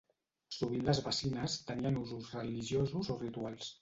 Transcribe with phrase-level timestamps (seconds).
[0.55, 3.69] Sovint les bacines tenien usos religiosos o rituals.